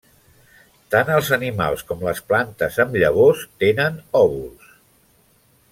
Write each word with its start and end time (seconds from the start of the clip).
Tant 0.95 1.11
els 1.17 1.29
animals 1.37 1.83
com 1.91 2.01
les 2.07 2.23
plantes 2.31 2.81
amb 2.85 2.97
llavors 3.03 3.47
tenen 3.65 4.01
òvuls. 4.23 4.73